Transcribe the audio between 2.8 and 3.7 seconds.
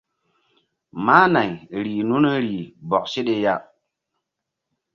bɔk seɗe ya.